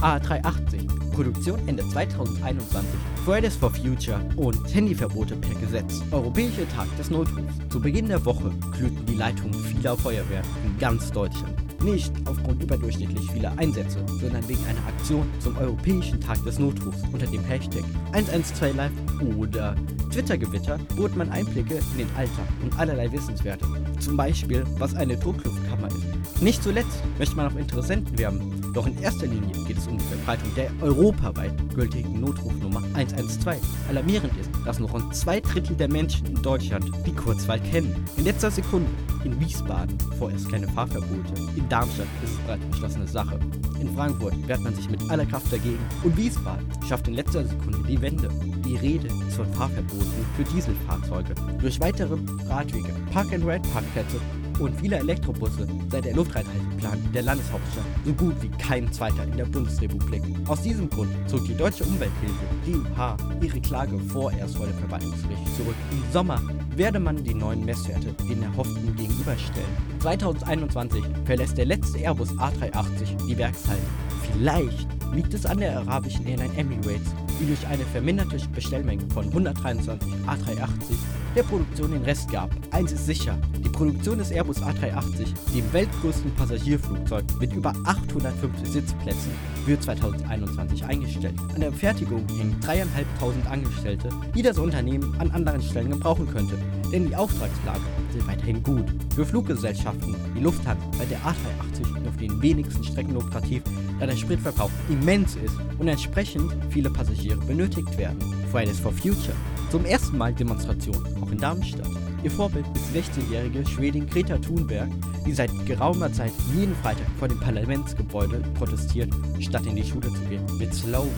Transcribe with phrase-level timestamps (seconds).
[0.00, 0.86] A380.
[1.12, 2.88] Produktion Ende 2021.
[3.24, 6.00] Fridays for Future und Handyverbote per Gesetz.
[6.12, 7.54] Europäischer Tag des Notrufs.
[7.68, 11.54] Zu Beginn der Woche glühten die Leitungen vieler Feuerwehren in ganz Deutschland.
[11.82, 17.26] Nicht aufgrund überdurchschnittlich vieler Einsätze, sondern wegen einer Aktion zum Europäischen Tag des Notrufs unter
[17.26, 18.92] dem Hashtag 112 Live
[19.36, 19.74] oder
[20.10, 23.66] Twitter-Gewitter bot man Einblicke in den Alltag und allerlei Wissenswerte.
[24.00, 26.17] Zum Beispiel, was eine Druckluftkammer ist.
[26.40, 30.04] Nicht zuletzt möchte man auch Interessenten werben, doch in erster Linie geht es um die
[30.04, 33.60] Verbreitung der europaweit gültigen Notrufnummer 112.
[33.88, 38.04] Alarmierend ist, dass nur rund zwei Drittel der Menschen in Deutschland die Kurzwahl kennen.
[38.16, 38.88] In letzter Sekunde
[39.24, 41.34] in Wiesbaden vorerst keine Fahrverbote.
[41.56, 43.40] In Darmstadt ist es bereits beschlossene Sache.
[43.80, 45.84] In Frankfurt wehrt man sich mit aller Kraft dagegen.
[46.04, 48.28] Und Wiesbaden schafft in letzter Sekunde die Wende.
[48.64, 51.34] Die Rede ist von Fahrverboten für Dieselfahrzeuge.
[51.60, 52.16] Durch weitere
[52.48, 54.20] Radwege, Park-and-Ride-Parkplätze
[54.58, 59.44] und viele Elektrobusse sei der Luftreinhalteplan der Landeshauptstadt so gut wie kein zweiter in der
[59.44, 60.22] Bundesrepublik.
[60.46, 65.76] Aus diesem Grund zog die Deutsche Umwelthilfe, DUH, ihre Klage vorerst vor dem Verwaltungsgericht zurück.
[65.90, 66.40] Im Sommer
[66.76, 69.66] werde man die neuen Messwerte den erhofften gegenüberstellen.
[70.00, 74.08] 2021 verlässt der letzte Airbus A380 die Werkshallen.
[74.32, 80.12] Vielleicht liegt es an der arabischen Airline Emirates, die durch eine verminderte Bestellmenge von 123
[80.26, 80.96] A380
[81.34, 82.50] der Produktion den Rest gab.
[82.72, 83.38] Eins ist sicher,
[83.78, 89.30] Produktion des Airbus A380, dem weltgrößten Passagierflugzeug mit über 850 Sitzplätzen,
[89.66, 91.36] wird 2021 eingestellt.
[91.54, 96.58] An der Fertigung hängen 3.500 Angestellte, die das Unternehmen an anderen Stellen gebrauchen könnte,
[96.92, 97.80] denn die Auftragslage
[98.12, 98.84] sind weiterhin gut.
[99.14, 103.62] Für Fluggesellschaften wie Lufthansa bei der A380 auf den wenigsten Strecken lukrativ,
[104.00, 108.18] da der Spritverbrauch immens ist und entsprechend viele Passagiere benötigt werden.
[108.50, 109.36] Fridays for Future.
[109.70, 111.90] Zum ersten Mal Demonstration, auch in Darmstadt.
[112.24, 114.88] Ihr Vorbild ist 16-jährige Schwedin Greta Thunberg,
[115.24, 120.20] die seit geraumer Zeit jeden Freitag vor dem Parlamentsgebäude protestiert, statt in die Schule zu
[120.28, 120.44] gehen.
[120.58, 121.12] Mit Slogans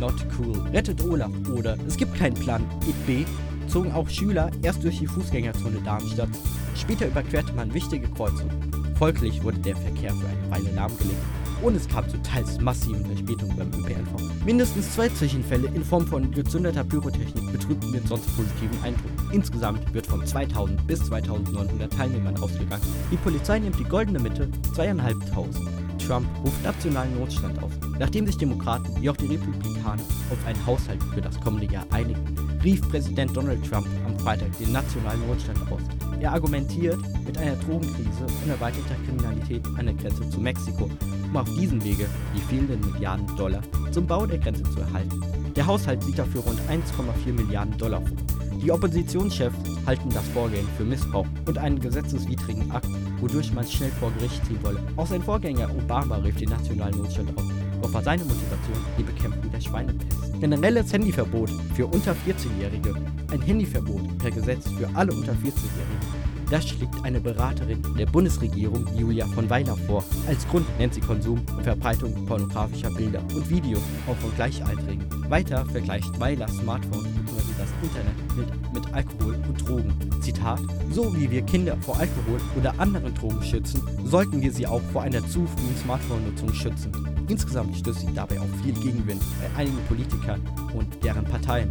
[0.00, 2.64] Not Cool, Rettet Olaf oder Es gibt keinen Plan
[3.06, 3.24] B
[3.68, 6.30] zogen auch Schüler erst durch die Fußgängerzone Darmstadt.
[6.74, 8.50] Später überquerte man wichtige Kreuzungen.
[8.98, 11.18] Folglich wurde der Verkehr für eine Weile lahmgelegt
[11.62, 14.44] und es kam zu teils massiven Verspätungen beim ÖPNV.
[14.44, 19.10] Mindestens zwei Zwischenfälle in Form von gezündeter Pyrotechnik betrübten den sonst positiven Eindruck.
[19.32, 22.82] Insgesamt wird von 2000 bis 2900 Teilnehmern ausgegangen.
[23.10, 25.68] Die Polizei nimmt die goldene Mitte, zweieinhalbtausend.
[25.98, 31.02] Trump ruft nationalen Notstand auf, nachdem sich Demokraten wie auch die Republikaner auf einen Haushalt
[31.14, 35.82] für das kommende Jahr einigen, rief Präsident Donald Trump am Freitag den nationalen Notstand aus.
[36.20, 40.88] Er argumentiert mit einer Drogenkrise und erweiterter Kriminalität an der Grenze zu Mexiko,
[41.24, 42.06] um auf diesem Wege
[42.36, 45.20] die fehlenden Milliarden Dollar zum Bau der Grenze zu erhalten.
[45.56, 48.16] Der Haushalt sieht dafür rund 1,4 Milliarden Dollar vor.
[48.62, 49.56] Die Oppositionschefs
[49.86, 52.86] halten das Vorgehen für Missbrauch und einen gesetzeswidrigen Akt,
[53.20, 54.78] wodurch man schnell vor Gericht ziehen wolle.
[54.96, 57.61] Auch sein Vorgänger Obama rief den nationalen Notstand auf.
[57.82, 60.40] Doch war seine Motivation die Bekämpfung der Schweinepest.
[60.40, 62.94] Generelles Handyverbot für unter 14-Jährige.
[63.30, 66.22] Ein Handyverbot per Gesetz für alle unter 14-Jährigen.
[66.48, 70.04] Das schlägt eine Beraterin der Bundesregierung Julia von Weiler vor.
[70.28, 75.04] Als Grund nennt sie Konsum und Verbreitung pornografischer Bilder und Videos, auch von Gleichaltrigen.
[75.30, 77.42] Weiter vergleicht Weiler Smartphones bzw.
[77.56, 79.94] das Internet mit, mit Alkohol und Drogen.
[80.20, 80.60] Zitat:
[80.90, 85.02] So wie wir Kinder vor Alkohol oder anderen Drogen schützen, sollten wir sie auch vor
[85.02, 87.11] einer zu frühen Smartphone-Nutzung schützen.
[87.32, 90.42] Insgesamt stößt sie dabei auf viel Gegenwind bei einigen Politikern
[90.74, 91.70] und deren Parteien.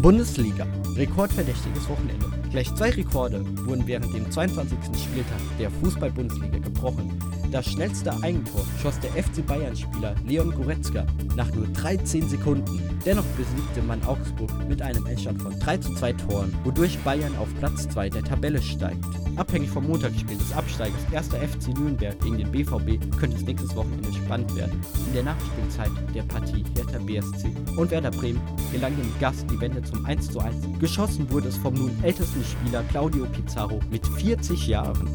[0.00, 0.64] Bundesliga.
[0.94, 2.26] Rekordverdächtiges Wochenende.
[2.50, 4.78] Gleich zwei Rekorde wurden während dem 22.
[4.96, 7.18] Spieltag der Fußball-Bundesliga gebrochen.
[7.52, 12.80] Das schnellste Eigentor schoss der FC Bayern-Spieler Leon Goretzka nach nur 13 Sekunden.
[13.04, 17.48] Dennoch besiegte man Augsburg mit einem Endstand von 3 zu 2 Toren, wodurch Bayern auf
[17.58, 19.04] Platz 2 der Tabelle steigt.
[19.36, 21.28] Abhängig vom Montagsspiel des Absteigers 1.
[21.28, 24.80] FC Nürnberg gegen den BVB könnte es nächstes Wochenende spannend werden.
[25.06, 28.40] In der Nachspielzeit der Partie Hertha BSC und Werder Bremen
[28.72, 30.56] gelang dem Gast die Wende zum 1 zu 1.
[30.80, 35.08] Geschossen wurde es vom nun ältesten Spieler Claudio Pizarro mit 40 Jahren.